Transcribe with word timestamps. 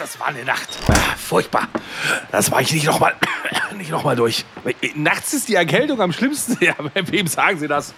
das 0.00 0.18
war 0.18 0.28
eine 0.28 0.44
Nacht. 0.44 0.68
Ah, 0.88 1.14
furchtbar. 1.16 1.68
Das 2.32 2.50
war 2.50 2.60
ich 2.60 2.72
nicht 2.72 2.86
nochmal 2.86 3.14
noch 3.90 4.14
durch. 4.16 4.44
Nachts 4.94 5.34
ist 5.34 5.48
die 5.48 5.54
Erkältung 5.54 6.00
am 6.00 6.12
schlimmsten. 6.12 6.56
Ja, 6.60 6.74
wem 6.94 7.26
sagen 7.26 7.58
Sie 7.58 7.68
das? 7.68 7.94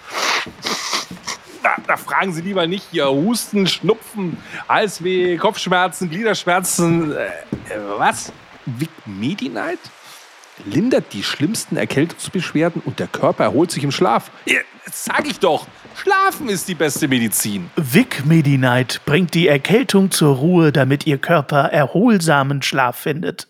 Da, 1.62 1.76
da, 1.86 1.96
fragen 1.96 2.32
Sie 2.32 2.40
lieber 2.42 2.66
nicht 2.66 2.86
hier 2.90 3.08
Husten, 3.08 3.66
Schnupfen, 3.66 4.36
Halsweh, 4.68 5.36
Kopfschmerzen, 5.36 6.10
Gliederschmerzen. 6.10 7.12
Äh, 7.12 7.30
was? 7.98 8.32
Vic 8.66 8.90
Medi-Night? 9.06 9.78
Lindert 10.64 11.12
die 11.12 11.22
schlimmsten 11.22 11.76
Erkältungsbeschwerden 11.76 12.82
und 12.84 12.98
der 12.98 13.08
Körper 13.08 13.44
erholt 13.44 13.70
sich 13.70 13.84
im 13.84 13.90
Schlaf. 13.90 14.30
Ja, 14.46 14.60
das 14.84 15.04
sag 15.04 15.26
ich 15.26 15.38
doch. 15.38 15.66
Schlafen 15.94 16.48
ist 16.48 16.68
die 16.68 16.74
beste 16.74 17.08
Medizin. 17.08 17.70
Vic 17.76 18.24
Medi-Night 18.24 19.02
bringt 19.04 19.34
die 19.34 19.48
Erkältung 19.48 20.10
zur 20.10 20.36
Ruhe, 20.36 20.72
damit 20.72 21.06
Ihr 21.06 21.18
Körper 21.18 21.64
erholsamen 21.64 22.62
Schlaf 22.62 22.96
findet. 22.96 23.48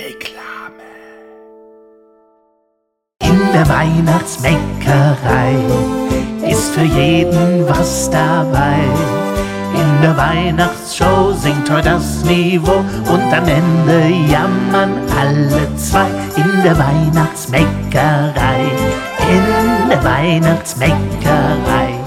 Reklame. 0.00 0.84
In 3.22 3.52
der 3.52 3.68
Weihnachtsbäckerei 3.68 5.54
ist 6.50 6.74
für 6.74 6.82
jeden 6.82 7.68
was 7.68 8.10
dabei. 8.10 9.27
In 9.98 10.02
der 10.02 10.16
Weihnachtsshow 10.16 11.32
singt 11.32 11.68
heute 11.68 11.88
das 11.88 12.22
Niveau 12.24 12.84
und 13.12 13.32
am 13.34 13.48
Ende 13.48 14.08
jammern 14.30 14.92
alle 15.10 15.74
zwei. 15.74 16.06
In 16.36 16.62
der 16.62 16.78
Weihnachtsbäckerei, 16.78 18.60
in 19.28 19.88
der 19.88 20.04
Weihnachtsbäckerei. 20.04 21.98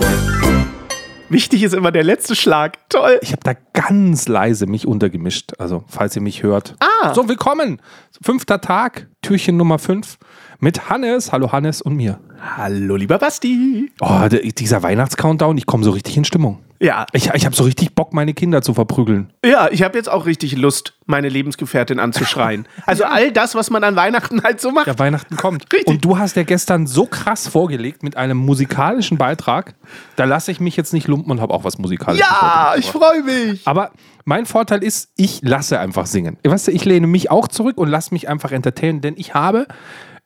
Wichtig 1.28 1.64
ist 1.64 1.74
immer 1.74 1.92
der 1.92 2.06
letzte 2.06 2.38
Schlag. 2.38 2.78
Toll. 2.88 3.20
Ich 3.22 3.34
habe 3.34 3.42
da 3.44 3.56
ganz 3.74 4.30
leise 4.30 4.68
mich 4.68 4.88
untergemischt. 4.88 5.52
Also, 5.60 5.84
falls 5.90 6.16
ihr 6.16 6.22
mich 6.22 6.44
hört. 6.44 6.78
Ah. 6.80 7.14
So, 7.14 7.28
willkommen. 7.28 7.82
Fünfter 8.22 8.62
Tag, 8.62 9.10
Türchen 9.22 9.58
Nummer 9.58 9.80
fünf. 9.80 10.18
Mit 10.62 10.90
Hannes. 10.90 11.34
Hallo 11.34 11.52
Hannes 11.52 11.82
und 11.82 11.98
mir. 11.98 12.22
Hallo, 12.56 12.96
lieber 12.96 13.18
Basti. 13.18 13.92
Oh, 14.00 14.30
dieser 14.30 14.82
Weihnachtscountdown, 14.82 15.58
ich 15.58 15.66
komme 15.66 15.84
so 15.84 15.92
richtig 15.92 16.16
in 16.16 16.24
Stimmung. 16.24 16.60
Ja. 16.82 17.06
Ich, 17.14 17.30
ich 17.30 17.46
habe 17.46 17.56
so 17.56 17.64
richtig 17.64 17.94
Bock, 17.94 18.12
meine 18.12 18.34
Kinder 18.34 18.64
zu 18.64 18.74
verprügeln. 18.74 19.32
Ja, 19.46 19.70
ich 19.72 19.84
habe 19.84 19.98
jetzt 19.98 20.10
auch 20.10 20.26
richtig 20.26 20.58
Lust, 20.58 20.94
meine 21.06 21.30
Lebensgefährtin 21.30 22.00
anzuschreien. 22.00 22.68
Also 22.86 23.04
all 23.06 23.32
das, 23.32 23.54
was 23.54 23.70
man 23.70 23.84
an 23.84 23.96
Weihnachten 23.96 24.44
halt 24.44 24.60
so 24.60 24.72
macht. 24.72 24.88
Ja, 24.88 24.98
Weihnachten 24.98 25.38
kommt. 25.38 25.64
Richtig. 25.74 25.88
Und 25.88 26.04
du 26.04 26.18
hast 26.18 26.36
ja 26.36 26.44
gestern 26.44 26.88
so 26.88 27.06
krass 27.06 27.48
vorgelegt 27.48 28.02
mit 28.02 28.18
einem 28.18 28.38
musikalischen 28.38 29.18
Beitrag. 29.18 29.76
Da 30.16 30.26
lasse 30.26 30.52
ich 30.52 30.60
mich 30.60 30.76
jetzt 30.76 30.94
nicht 30.94 31.08
lumpen 31.08 31.32
und 31.32 31.40
habe 31.40 31.54
auch 31.54 31.64
was 31.64 31.78
musikalisches. 31.78 32.28
Ja, 32.28 32.74
ich 32.78 32.88
freue 32.88 33.24
mich. 33.24 33.68
Aber 33.68 33.92
mein 34.26 34.46
Vorteil 34.46 34.84
ist, 34.84 35.12
ich 35.16 35.42
lasse 35.44 35.80
einfach 35.80 36.08
singen. 36.08 36.38
Weißt 36.44 36.68
du, 36.68 36.72
ich 36.72 36.86
lehne 36.86 37.08
mich 37.08 37.30
auch 37.30 37.48
zurück 37.48 37.78
und 37.78 37.88
lasse 37.88 38.14
mich 38.14 38.28
einfach 38.28 38.52
entertainen, 38.52 39.02
denn 39.02 39.14
ich 39.16 39.34
habe 39.34 39.68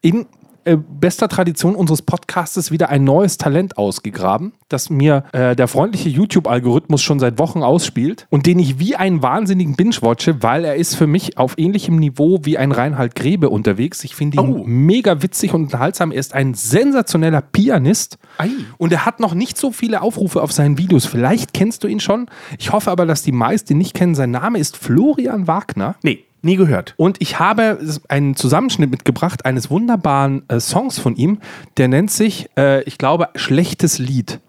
in 0.02 0.26
äh, 0.66 0.78
bester 0.78 1.28
Tradition 1.30 1.76
unseres 1.76 2.02
Podcastes 2.02 2.72
wieder 2.72 2.90
ein 2.90 3.04
neues 3.04 3.38
Talent 3.38 3.78
ausgegraben, 3.78 4.54
das 4.68 4.90
mir 4.90 5.24
äh, 5.32 5.56
der 5.56 5.68
freundliche 5.68 6.10
YouTube-Algorithmus 6.10 7.02
schon 7.02 7.20
seit 7.20 7.40
Wochen 7.40 7.64
ausspielt 7.64 8.28
und 8.30 8.46
den 8.46 8.60
ich 8.60 8.80
wie 8.80 8.96
einen 8.96 9.22
Wahnsinnigen 9.24 9.76
binge-watche, 9.76 10.42
weil 10.44 10.66
er 10.66 10.76
ist 10.76 10.96
für 10.96 11.08
mich 11.08 11.38
auf 11.38 11.54
ähnlichem 11.58 11.96
Niveau 11.98 12.40
wie 12.44 12.58
ein 12.58 12.72
Reinhard 12.72 13.16
Grebe 13.16 13.50
unterwegs. 13.50 14.04
Ich 14.04 14.16
finde 14.16 14.38
ihn 14.42 14.54
Oh. 14.54 14.64
mega 14.66 15.22
witzig 15.22 15.54
und 15.54 15.64
unterhaltsam. 15.64 16.12
Er 16.12 16.20
ist 16.20 16.34
ein 16.34 16.54
sensationeller 16.54 17.42
Pianist 17.42 18.18
Ei. 18.38 18.50
und 18.78 18.92
er 18.92 19.06
hat 19.06 19.20
noch 19.20 19.34
nicht 19.34 19.58
so 19.58 19.72
viele 19.72 20.02
Aufrufe 20.02 20.42
auf 20.42 20.52
seinen 20.52 20.78
Videos. 20.78 21.06
Vielleicht 21.06 21.54
kennst 21.54 21.84
du 21.84 21.88
ihn 21.88 22.00
schon. 22.00 22.28
Ich 22.60 22.72
hoffe 22.72 22.92
aber, 22.92 23.06
dass 23.06 23.22
die 23.24 23.32
meisten 23.32 23.74
ihn 23.74 23.78
nicht 23.78 23.94
kennen. 23.94 24.16
Sein 24.16 24.32
Name 24.32 24.60
ist 24.60 24.78
Florian 24.78 25.48
Wagner. 25.48 25.96
Nee, 26.04 26.24
nie 26.46 26.56
gehört. 26.56 26.94
Und 26.98 27.22
ich 27.22 27.40
habe 27.40 27.80
einen 28.08 28.36
Zusammenschnitt 28.36 28.92
mitgebracht 28.92 29.46
eines 29.46 29.70
wunderbaren 29.70 30.48
äh, 30.48 30.60
Songs 30.60 31.00
von 31.00 31.16
ihm. 31.16 31.40
Der 31.78 31.88
nennt 31.88 32.12
sich, 32.12 32.50
äh, 32.58 32.84
ich 32.84 32.98
glaube, 32.98 33.30
Schlechtes 33.36 34.00
Lied 34.00 34.40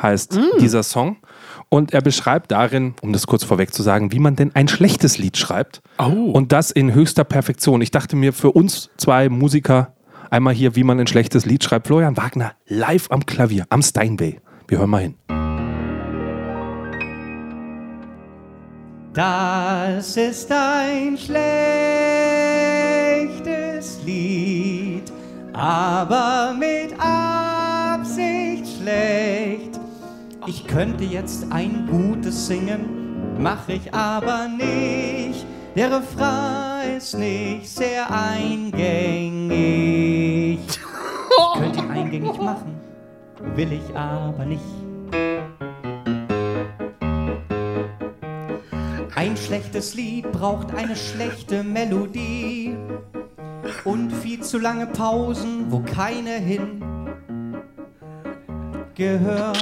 heißt 0.00 0.38
dieser 0.60 0.82
Song. 0.82 1.16
Und 1.68 1.92
er 1.92 2.00
beschreibt 2.00 2.52
darin, 2.52 2.94
um 3.02 3.12
das 3.12 3.26
kurz 3.26 3.42
vorweg 3.42 3.74
zu 3.74 3.82
sagen, 3.82 4.12
wie 4.12 4.20
man 4.20 4.36
denn 4.36 4.54
ein 4.54 4.68
schlechtes 4.68 5.18
Lied 5.18 5.36
schreibt. 5.36 5.82
Oh. 5.98 6.30
Und 6.30 6.52
das 6.52 6.70
in 6.70 6.94
höchster 6.94 7.24
Perfektion. 7.24 7.80
Ich 7.80 7.90
dachte 7.90 8.14
mir, 8.14 8.32
für 8.32 8.52
uns 8.52 8.90
zwei 8.96 9.28
Musiker, 9.28 9.94
einmal 10.30 10.54
hier, 10.54 10.76
wie 10.76 10.84
man 10.84 11.00
ein 11.00 11.08
schlechtes 11.08 11.44
Lied 11.44 11.64
schreibt. 11.64 11.88
Florian 11.88 12.16
Wagner 12.16 12.52
live 12.66 13.10
am 13.10 13.26
Klavier, 13.26 13.66
am 13.70 13.82
Steinway. 13.82 14.40
Wir 14.68 14.78
hören 14.78 14.90
mal 14.90 15.02
hin. 15.02 15.35
Das 19.16 20.16
ist 20.18 20.52
ein 20.52 21.16
schlechtes 21.16 21.40
Lied, 24.04 25.10
aber 25.54 26.52
mit 26.52 26.92
Absicht 26.98 28.66
schlecht. 28.76 29.80
Ich 30.46 30.66
könnte 30.66 31.04
jetzt 31.04 31.50
ein 31.50 31.88
gutes 31.90 32.46
singen, 32.46 33.38
mach 33.38 33.66
ich 33.68 33.94
aber 33.94 34.48
nicht. 34.48 35.46
Der 35.74 35.96
Refrain 35.96 36.98
ist 36.98 37.18
nicht 37.18 37.70
sehr 37.70 38.10
eingängig. 38.10 38.76
Ich 40.68 40.78
könnte 41.58 41.88
eingängig 41.88 42.36
machen, 42.36 42.78
will 43.54 43.72
ich 43.72 43.96
aber 43.96 44.44
nicht. 44.44 44.60
Ein 49.16 49.34
schlechtes 49.34 49.94
Lied 49.94 50.30
braucht 50.30 50.74
eine 50.74 50.94
schlechte 50.94 51.64
Melodie 51.64 52.76
und 53.84 54.12
viel 54.12 54.40
zu 54.42 54.58
lange 54.58 54.86
Pausen, 54.86 55.72
wo 55.72 55.80
keine 55.80 56.32
hin 56.32 56.82
gehören. 58.94 59.56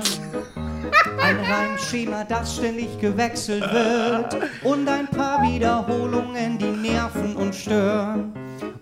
Ein 1.23 1.39
Reimschema, 1.39 2.25
das 2.25 2.57
ständig 2.57 2.99
gewechselt 2.99 3.63
wird 3.73 4.37
und 4.65 4.89
ein 4.89 5.07
paar 5.07 5.41
Wiederholungen, 5.45 6.59
die 6.59 6.89
nerven 6.89 7.37
und 7.37 7.55
stören. 7.55 8.33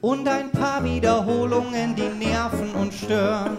Und 0.00 0.26
ein 0.26 0.50
paar 0.52 0.82
Wiederholungen, 0.82 1.94
die 1.94 2.08
nerven 2.26 2.74
und 2.74 2.94
stören. 2.94 3.58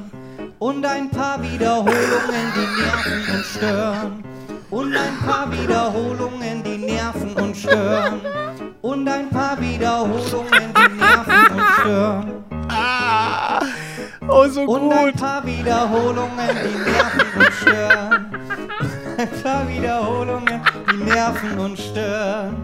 Und 0.57 0.83
ein 0.83 1.11
paar 1.11 1.39
Wiederholungen, 1.43 2.45
die 2.55 2.81
nerven 2.81 3.35
und 3.35 3.45
stören. 3.45 4.23
Und 4.71 4.95
ein 4.95 5.17
paar 5.19 5.51
Wiederholungen, 5.51 6.62
nerven 7.33 7.43
und 7.43 7.55
stören. 7.57 8.21
Und 8.81 9.07
ein 9.07 9.29
paar 9.29 9.59
Wiederholungen, 9.59 10.73
die 10.75 10.97
nerven 10.97 11.55
und 11.55 11.63
stören. 11.79 12.43
Oh, 14.27 14.47
so 14.47 14.61
Und 14.61 14.91
ein 14.91 15.05
gut. 15.05 15.21
paar 15.21 15.45
Wiederholungen, 15.45 16.49
die 16.63 16.89
nerven 16.91 17.39
und 17.39 17.53
stören. 17.53 18.25
Ein 19.17 19.29
paar 19.43 19.67
Wiederholungen, 19.69 20.61
die 20.91 21.03
nerven 21.03 21.59
und 21.59 21.77
stören. 21.79 22.55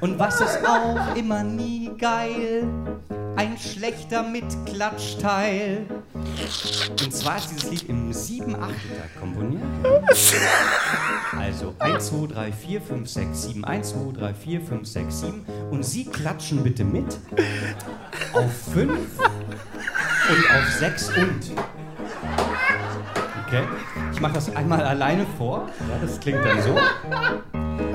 Und 0.00 0.18
was 0.18 0.40
ist 0.40 0.58
auch 0.66 1.16
immer 1.16 1.42
nie 1.42 1.90
geil? 1.98 2.68
Ein 3.36 3.56
schlechter 3.58 4.22
Mitklatschteil. 4.22 5.86
Und 6.90 7.14
zwar 7.14 7.38
ist 7.38 7.50
dieses 7.50 7.70
Lied 7.70 7.88
im 7.88 8.10
7-8-Takt 8.10 9.20
komponiert. 9.20 9.62
Also 11.38 11.74
1, 11.78 12.06
2, 12.08 12.26
3, 12.32 12.52
4, 12.52 12.80
5, 12.80 13.08
6, 13.08 13.42
7, 13.42 13.64
1, 13.64 13.90
2, 13.90 14.18
3, 14.18 14.34
4, 14.34 14.60
5, 14.60 14.88
6, 14.88 15.20
7. 15.20 15.46
Und 15.70 15.84
Sie 15.84 16.04
klatschen 16.06 16.62
bitte 16.62 16.84
mit 16.84 17.18
auf 18.32 18.52
5 18.72 18.90
und 18.90 20.50
auf 20.50 20.72
6 20.78 21.08
und. 21.16 21.52
Okay, 23.46 23.62
ich 24.12 24.20
mache 24.20 24.34
das 24.34 24.54
einmal 24.54 24.82
alleine 24.84 25.26
vor. 25.38 25.68
Ja, 25.88 25.98
das 26.00 26.18
klingt 26.20 26.44
dann 26.44 26.62
so. 26.62 26.78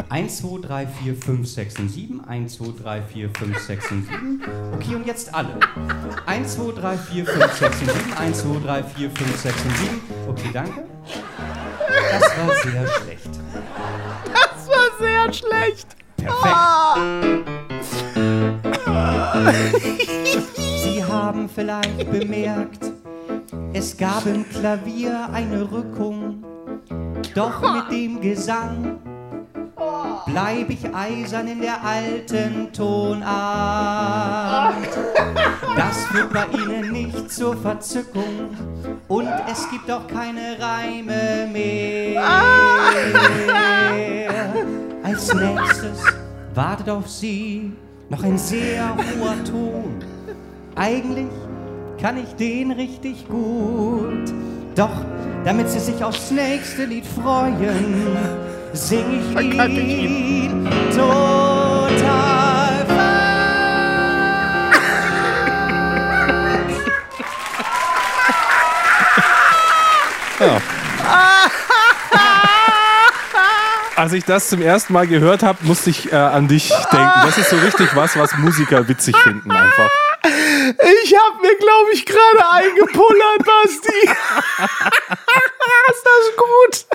1, 0.09 0.37
2, 0.37 0.61
3, 0.61 0.87
4, 0.87 1.15
5, 1.15 1.47
6 1.47 1.79
und 1.79 1.89
7. 1.89 2.25
1, 2.25 2.53
2, 2.57 2.65
3, 2.81 3.01
4, 3.01 3.29
5, 3.29 3.59
6 3.59 3.91
und 3.91 4.07
7. 4.07 4.41
Okay, 4.73 4.95
und 4.95 5.05
jetzt 5.05 5.33
alle. 5.33 5.59
1, 6.25 6.55
2, 6.55 6.71
3, 6.81 6.97
4, 6.97 7.25
5, 7.25 7.53
6 7.53 7.81
und 7.81 7.91
7. 7.91 8.13
1, 8.13 8.41
2, 8.41 8.59
3, 8.65 8.83
4, 8.83 9.11
5, 9.11 9.37
6 9.37 9.65
und 9.65 9.77
7. 9.77 10.01
Okay, 10.27 10.49
danke. 10.51 10.83
Das 12.11 12.23
war 12.37 12.55
sehr 12.63 12.87
schlecht. 12.87 13.29
Das 14.33 14.67
war 14.67 14.89
sehr 14.99 15.33
schlecht. 15.33 15.87
Sie 20.83 21.03
haben 21.03 21.49
vielleicht 21.49 22.11
bemerkt, 22.11 22.91
es 23.73 23.95
gab 23.95 24.25
im 24.25 24.47
Klavier 24.49 25.29
eine 25.31 25.71
Rückung, 25.71 26.43
doch 27.35 27.61
mit 27.61 27.91
dem 27.91 28.19
Gesang 28.19 28.99
bleib 30.31 30.69
ich 30.69 30.85
eisern 30.93 31.47
in 31.47 31.61
der 31.61 31.83
alten 31.83 32.71
Tonart. 32.73 33.27
Das 35.75 36.05
führt 36.07 36.33
bei 36.33 36.45
ihnen 36.57 36.91
nicht 36.91 37.31
zur 37.31 37.55
Verzückung 37.55 38.49
und 39.07 39.29
es 39.51 39.69
gibt 39.69 39.89
auch 39.91 40.07
keine 40.07 40.57
Reime 40.59 41.47
mehr. 41.51 42.23
Als 45.03 45.33
nächstes 45.33 46.03
wartet 46.53 46.89
auf 46.89 47.09
sie 47.09 47.71
noch 48.09 48.23
ein 48.23 48.37
sehr 48.37 48.95
hoher 48.95 49.43
Ton. 49.43 50.03
Eigentlich 50.75 51.29
kann 52.01 52.17
ich 52.17 52.33
den 52.35 52.71
richtig 52.71 53.27
gut. 53.27 54.33
Doch 54.75 55.05
damit 55.43 55.69
sie 55.69 55.79
sich 55.79 56.03
aufs 56.03 56.31
nächste 56.31 56.85
Lied 56.85 57.05
freuen, 57.05 57.57
sing 58.74 59.36
ich 59.38 59.54
ihn 60.04 60.68
total 60.95 62.39
Als 74.00 74.13
ich 74.13 74.24
das 74.24 74.48
zum 74.48 74.62
ersten 74.62 74.94
Mal 74.94 75.07
gehört 75.07 75.44
habe, 75.44 75.60
musste 75.63 75.89
ich 75.89 76.10
äh, 76.10 76.15
an 76.15 76.48
dich 76.48 76.69
denken. 76.69 77.22
Das 77.24 77.38
ist 77.38 77.50
so 77.50 77.57
richtig 77.57 77.94
was, 77.98 78.15
was 78.15 78.33
Musiker 78.38 78.88
witzig 78.88 79.13
finden 79.18 79.51
einfach. 79.51 79.89
Ich 81.04 81.13
hab 81.13 81.42
mir, 81.42 81.54
glaube 81.57 81.92
ich, 81.92 82.06
gerade 82.06 82.50
eingepullert, 82.50 83.39
Basti. 83.39 84.10
ist 85.89 86.06
das 86.06 86.36
gut? 86.38 86.88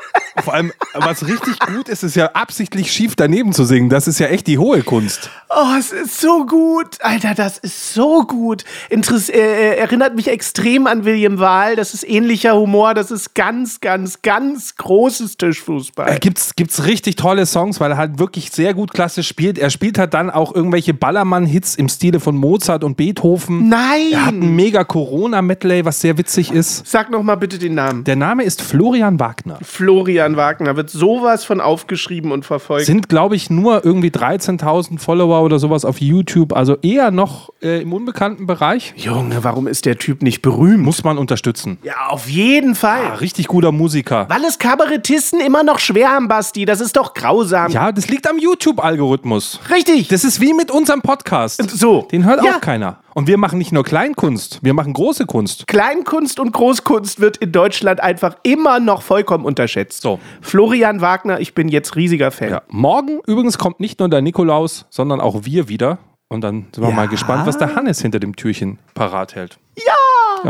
Allem, 0.54 0.72
was 0.94 1.26
richtig 1.26 1.58
gut 1.58 1.88
ist, 1.88 2.04
ist 2.04 2.14
ja 2.14 2.26
absichtlich 2.26 2.92
schief 2.92 3.16
daneben 3.16 3.52
zu 3.52 3.64
singen. 3.64 3.88
Das 3.88 4.06
ist 4.06 4.20
ja 4.20 4.28
echt 4.28 4.46
die 4.46 4.58
hohe 4.58 4.84
Kunst. 4.84 5.28
Oh, 5.50 5.76
es 5.76 5.90
ist 5.90 6.20
so 6.20 6.46
gut. 6.46 6.98
Alter, 7.00 7.34
das 7.34 7.58
ist 7.58 7.92
so 7.92 8.22
gut. 8.24 8.64
Interess 8.88 9.28
äh, 9.28 9.74
erinnert 9.74 10.14
mich 10.14 10.28
extrem 10.28 10.86
an 10.86 11.04
William 11.04 11.40
Wahl. 11.40 11.74
Das 11.74 11.92
ist 11.92 12.08
ähnlicher 12.08 12.54
Humor. 12.54 12.94
Das 12.94 13.10
ist 13.10 13.34
ganz, 13.34 13.80
ganz, 13.80 14.22
ganz 14.22 14.76
großes 14.76 15.38
Tischfußball. 15.38 16.08
Äh, 16.08 16.18
gibt's, 16.20 16.54
gibt's 16.54 16.84
richtig 16.84 17.16
tolle 17.16 17.46
Songs, 17.46 17.80
weil 17.80 17.90
er 17.90 17.96
halt 17.96 18.20
wirklich 18.20 18.52
sehr 18.52 18.74
gut 18.74 18.94
klassisch 18.94 19.26
spielt. 19.26 19.58
Er 19.58 19.70
spielt 19.70 19.98
halt 19.98 20.14
dann 20.14 20.30
auch 20.30 20.54
irgendwelche 20.54 20.94
Ballermann-Hits 20.94 21.74
im 21.74 21.88
Stile 21.88 22.20
von 22.20 22.36
Mozart 22.36 22.84
und 22.84 22.96
Beethoven. 22.96 23.68
Nein! 23.68 24.12
Er 24.12 24.26
hat 24.26 24.34
ein 24.34 24.54
mega 24.54 24.84
Corona-Medley, 24.84 25.84
was 25.84 26.00
sehr 26.00 26.16
witzig 26.16 26.52
ist. 26.52 26.86
Sag 26.86 27.10
noch 27.10 27.24
mal 27.24 27.34
bitte 27.34 27.58
den 27.58 27.74
Namen. 27.74 28.04
Der 28.04 28.14
Name 28.16 28.44
ist 28.44 28.62
Florian 28.62 29.18
Wagner. 29.18 29.58
Florian 29.60 30.36
Wagner 30.36 30.43
wird 30.76 30.90
sowas 30.90 31.44
von 31.44 31.60
aufgeschrieben 31.60 32.32
und 32.32 32.44
verfolgt. 32.44 32.86
Sind, 32.86 33.08
glaube 33.08 33.36
ich, 33.36 33.50
nur 33.50 33.84
irgendwie 33.84 34.10
13.000 34.10 34.98
Follower 34.98 35.42
oder 35.42 35.58
sowas 35.58 35.84
auf 35.84 36.00
YouTube. 36.00 36.52
Also 36.52 36.76
eher 36.82 37.10
noch 37.10 37.50
äh, 37.62 37.82
im 37.82 37.92
unbekannten 37.92 38.46
Bereich. 38.46 38.92
Junge, 38.96 39.42
warum 39.44 39.66
ist 39.66 39.86
der 39.86 39.96
Typ 39.98 40.22
nicht 40.22 40.42
berühmt? 40.42 40.82
Muss 40.84 41.04
man 41.04 41.18
unterstützen. 41.18 41.78
Ja, 41.82 42.08
auf 42.08 42.28
jeden 42.28 42.74
Fall. 42.74 43.00
Ah, 43.12 43.14
richtig 43.16 43.46
guter 43.48 43.72
Musiker. 43.72 44.26
Weil 44.28 44.44
es 44.44 44.58
Kabarettisten 44.58 45.40
immer 45.40 45.62
noch 45.62 45.78
schwer 45.78 46.10
haben, 46.10 46.28
Basti. 46.28 46.64
Das 46.64 46.80
ist 46.80 46.96
doch 46.96 47.14
grausam. 47.14 47.70
Ja, 47.72 47.92
das 47.92 48.08
liegt 48.08 48.28
am 48.28 48.38
YouTube-Algorithmus. 48.38 49.60
Richtig. 49.70 50.08
Das 50.08 50.24
ist 50.24 50.40
wie 50.40 50.52
mit 50.54 50.70
unserem 50.70 51.02
Podcast. 51.02 51.62
so. 51.70 52.02
Den 52.10 52.24
hört 52.24 52.44
Ja. 52.44 52.56
auch 52.56 52.60
keiner. 52.60 52.98
Und 53.14 53.28
wir 53.28 53.38
machen 53.38 53.58
nicht 53.58 53.70
nur 53.70 53.84
Kleinkunst, 53.84 54.58
wir 54.62 54.74
machen 54.74 54.92
große 54.92 55.24
Kunst. 55.26 55.68
Kleinkunst 55.68 56.40
und 56.40 56.52
Großkunst 56.52 57.20
wird 57.20 57.36
in 57.36 57.52
Deutschland 57.52 58.00
einfach 58.00 58.36
immer 58.42 58.80
noch 58.80 59.02
vollkommen 59.02 59.44
unterschätzt. 59.44 60.02
So. 60.02 60.18
Florian 60.40 61.00
Wagner, 61.00 61.38
ich 61.40 61.54
bin 61.54 61.68
jetzt 61.68 61.94
riesiger 61.94 62.32
Fan. 62.32 62.50
Ja. 62.50 62.62
Morgen 62.68 63.20
übrigens 63.26 63.56
kommt 63.56 63.78
nicht 63.78 64.00
nur 64.00 64.08
der 64.08 64.20
Nikolaus, 64.20 64.86
sondern 64.90 65.20
auch 65.20 65.44
wir 65.44 65.68
wieder. 65.68 65.98
Und 66.28 66.40
dann 66.40 66.66
sind 66.74 66.82
wir 66.82 66.88
Ja. 66.90 66.94
mal 66.96 67.06
gespannt, 67.08 67.46
was 67.46 67.56
der 67.56 67.76
Hannes 67.76 68.00
hinter 68.02 68.18
dem 68.18 68.34
Türchen 68.34 68.78
parat 68.94 69.36
hält. 69.36 69.58
Ja! 69.76 69.92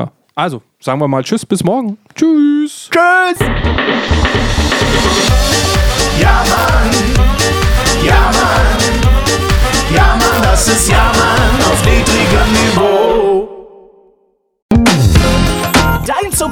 Ja. 0.00 0.10
Also, 0.34 0.62
sagen 0.80 1.00
wir 1.00 1.08
mal 1.08 1.22
Tschüss, 1.22 1.44
bis 1.44 1.62
morgen. 1.62 1.98
Tschüss. 2.14 2.88
Tschüss! 2.90 3.48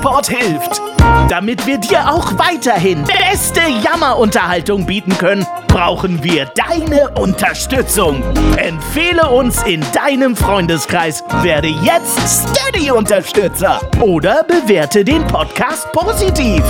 Support 0.02 0.26
hilft. 0.30 0.82
Damit 1.28 1.64
wir 1.64 1.78
dir 1.78 2.12
auch 2.12 2.36
weiterhin 2.36 3.04
beste 3.04 3.60
Jammerunterhaltung 3.84 4.84
bieten 4.84 5.16
können, 5.16 5.46
brauchen 5.68 6.24
wir 6.24 6.46
deine 6.46 7.08
Unterstützung. 7.10 8.20
Empfehle 8.56 9.30
uns 9.30 9.62
in 9.62 9.80
deinem 9.92 10.34
Freundeskreis, 10.34 11.22
werde 11.42 11.68
jetzt 11.68 12.18
Steady-Unterstützer 12.50 13.80
oder 14.00 14.42
bewerte 14.42 15.04
den 15.04 15.24
Podcast 15.28 15.92
positiv. 15.92 16.64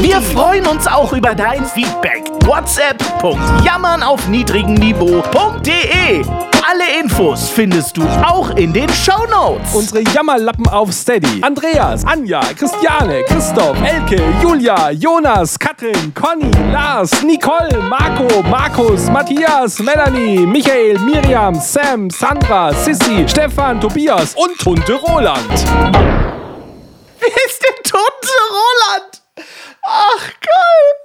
Wir 0.00 0.22
freuen 0.22 0.64
uns 0.68 0.86
auch 0.86 1.12
über 1.12 1.34
dein 1.34 1.66
Feedback. 1.66 2.22
WhatsApp.jammern 2.44 4.04
auf 4.04 4.28
niedrigem 4.28 4.74
Niveau.de. 4.74 6.22
Alle 6.64 7.00
Infos 7.00 7.48
findest 7.50 7.96
du 7.96 8.02
auch 8.24 8.50
in 8.50 8.72
den 8.72 8.88
Shownotes. 8.88 9.74
Unsere 9.74 10.00
Jammerlappen 10.14 10.68
auf 10.68 10.92
Steady. 10.92 11.42
Andreas, 11.42 12.04
Anja, 12.04 12.40
Christiane, 12.56 13.24
Christoph, 13.24 13.76
Elke, 13.82 14.22
Julia, 14.40 14.90
Jonas, 14.92 15.58
Katrin, 15.58 16.14
Conny, 16.14 16.50
Lars, 16.70 17.22
Nicole, 17.24 17.76
Marco, 17.88 18.42
Markus, 18.44 19.10
Matthias, 19.10 19.80
Melanie, 19.80 20.46
Michael, 20.46 20.98
Miriam, 21.00 21.54
Sam, 21.56 22.08
Sandra, 22.10 22.72
Sissy, 22.72 23.28
Stefan, 23.28 23.80
Tobias 23.80 24.34
und 24.36 24.56
Tunte 24.58 24.94
Roland. 24.94 25.50
Wer 27.18 27.36
ist 27.46 27.62
denn 27.62 27.82
Tunte 27.82 28.34
Roland? 28.50 29.22
Ach 29.84 30.30
Gott! 30.40 31.01